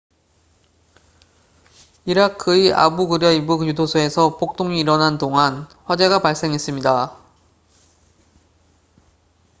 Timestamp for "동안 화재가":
5.19-6.23